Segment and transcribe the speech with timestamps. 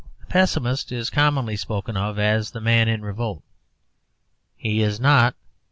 [0.21, 3.43] The pessimist is commonly spoken of as the man in revolt.
[4.57, 5.35] He is not.